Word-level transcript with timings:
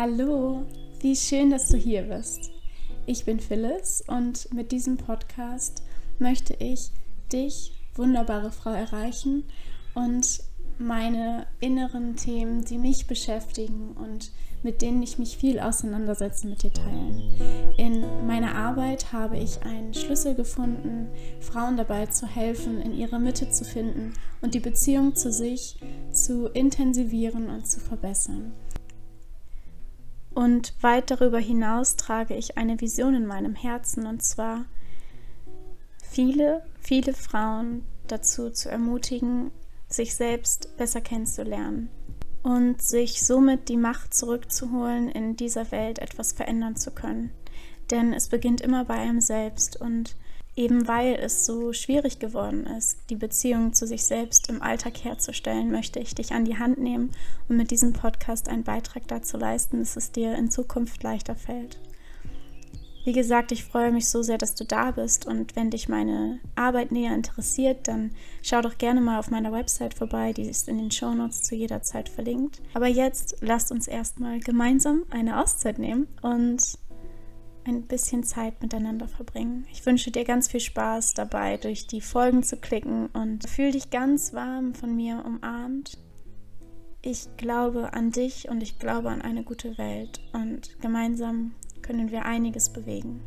Hallo, 0.00 0.64
wie 1.00 1.16
schön, 1.16 1.50
dass 1.50 1.70
du 1.70 1.76
hier 1.76 2.02
bist. 2.02 2.52
Ich 3.06 3.24
bin 3.24 3.40
Phyllis 3.40 4.04
und 4.06 4.54
mit 4.54 4.70
diesem 4.70 4.96
Podcast 4.96 5.82
möchte 6.20 6.54
ich 6.54 6.92
dich, 7.32 7.72
wunderbare 7.96 8.52
Frau, 8.52 8.70
erreichen 8.70 9.42
und 9.96 10.38
meine 10.78 11.48
inneren 11.58 12.14
Themen, 12.14 12.64
die 12.64 12.78
mich 12.78 13.08
beschäftigen 13.08 13.96
und 13.96 14.30
mit 14.62 14.82
denen 14.82 15.02
ich 15.02 15.18
mich 15.18 15.36
viel 15.36 15.58
auseinandersetze, 15.58 16.46
mit 16.46 16.62
dir 16.62 16.72
teilen. 16.72 17.74
In 17.76 18.24
meiner 18.24 18.54
Arbeit 18.54 19.12
habe 19.12 19.36
ich 19.36 19.62
einen 19.62 19.94
Schlüssel 19.94 20.36
gefunden, 20.36 21.08
Frauen 21.40 21.76
dabei 21.76 22.06
zu 22.06 22.28
helfen, 22.28 22.80
in 22.80 22.96
ihre 22.96 23.18
Mitte 23.18 23.50
zu 23.50 23.64
finden 23.64 24.14
und 24.42 24.54
die 24.54 24.60
Beziehung 24.60 25.16
zu 25.16 25.32
sich 25.32 25.80
zu 26.12 26.46
intensivieren 26.46 27.50
und 27.50 27.66
zu 27.66 27.80
verbessern. 27.80 28.52
Und 30.38 30.72
weit 30.82 31.10
darüber 31.10 31.40
hinaus 31.40 31.96
trage 31.96 32.36
ich 32.36 32.56
eine 32.56 32.80
Vision 32.80 33.12
in 33.12 33.26
meinem 33.26 33.56
Herzen, 33.56 34.06
und 34.06 34.22
zwar 34.22 34.66
viele, 36.00 36.62
viele 36.78 37.12
Frauen 37.12 37.84
dazu 38.06 38.48
zu 38.50 38.70
ermutigen, 38.70 39.50
sich 39.88 40.14
selbst 40.14 40.76
besser 40.76 41.00
kennenzulernen 41.00 41.88
und 42.44 42.80
sich 42.80 43.20
somit 43.24 43.68
die 43.68 43.76
Macht 43.76 44.14
zurückzuholen, 44.14 45.08
in 45.08 45.34
dieser 45.34 45.72
Welt 45.72 45.98
etwas 45.98 46.34
verändern 46.34 46.76
zu 46.76 46.92
können. 46.92 47.32
Denn 47.90 48.12
es 48.12 48.28
beginnt 48.28 48.60
immer 48.60 48.84
bei 48.84 48.94
einem 48.94 49.20
selbst 49.20 49.80
und 49.80 50.14
eben 50.58 50.88
weil 50.88 51.14
es 51.14 51.46
so 51.46 51.72
schwierig 51.72 52.18
geworden 52.18 52.66
ist, 52.66 52.98
die 53.10 53.16
Beziehung 53.16 53.72
zu 53.72 53.86
sich 53.86 54.04
selbst 54.04 54.50
im 54.50 54.60
Alltag 54.60 55.04
herzustellen, 55.04 55.70
möchte 55.70 56.00
ich 56.00 56.16
dich 56.16 56.32
an 56.32 56.44
die 56.44 56.58
Hand 56.58 56.78
nehmen 56.78 57.12
und 57.48 57.56
mit 57.56 57.70
diesem 57.70 57.92
Podcast 57.92 58.48
einen 58.48 58.64
Beitrag 58.64 59.06
dazu 59.06 59.36
leisten, 59.36 59.78
dass 59.78 59.96
es 59.96 60.10
dir 60.10 60.34
in 60.34 60.50
Zukunft 60.50 61.02
leichter 61.04 61.36
fällt. 61.36 61.78
Wie 63.04 63.12
gesagt, 63.12 63.52
ich 63.52 63.64
freue 63.64 63.92
mich 63.92 64.08
so 64.08 64.22
sehr, 64.22 64.36
dass 64.36 64.56
du 64.56 64.64
da 64.64 64.90
bist 64.90 65.26
und 65.26 65.54
wenn 65.54 65.70
dich 65.70 65.88
meine 65.88 66.40
Arbeit 66.56 66.90
näher 66.90 67.14
interessiert, 67.14 67.86
dann 67.86 68.10
schau 68.42 68.60
doch 68.60 68.76
gerne 68.76 69.00
mal 69.00 69.20
auf 69.20 69.30
meiner 69.30 69.52
Website 69.52 69.94
vorbei, 69.94 70.32
die 70.32 70.48
ist 70.48 70.68
in 70.68 70.76
den 70.76 70.90
Shownotes 70.90 71.42
zu 71.42 71.54
jeder 71.54 71.82
Zeit 71.82 72.08
verlinkt. 72.08 72.60
Aber 72.74 72.88
jetzt 72.88 73.36
lasst 73.40 73.70
uns 73.70 73.86
erstmal 73.86 74.40
gemeinsam 74.40 75.04
eine 75.10 75.40
Auszeit 75.40 75.78
nehmen 75.78 76.08
und 76.20 76.78
ein 77.68 77.86
bisschen 77.86 78.24
Zeit 78.24 78.62
miteinander 78.62 79.08
verbringen. 79.08 79.66
Ich 79.70 79.84
wünsche 79.86 80.10
dir 80.10 80.24
ganz 80.24 80.48
viel 80.48 80.60
Spaß 80.60 81.14
dabei, 81.14 81.56
durch 81.56 81.86
die 81.86 82.00
Folgen 82.00 82.42
zu 82.42 82.56
klicken 82.56 83.06
und 83.08 83.48
fühl 83.48 83.72
dich 83.72 83.90
ganz 83.90 84.32
warm 84.32 84.74
von 84.74 84.96
mir 84.96 85.22
umarmt. 85.24 85.98
Ich 87.02 87.28
glaube 87.36 87.92
an 87.92 88.10
dich 88.10 88.48
und 88.48 88.62
ich 88.62 88.78
glaube 88.78 89.10
an 89.10 89.22
eine 89.22 89.44
gute 89.44 89.78
Welt 89.78 90.20
und 90.32 90.80
gemeinsam 90.80 91.52
können 91.80 92.10
wir 92.10 92.24
einiges 92.24 92.72
bewegen. 92.72 93.20